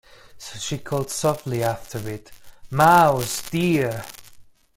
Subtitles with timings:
[0.39, 2.31] So she called softly after it,
[2.71, 4.03] ‘Mouse dear!’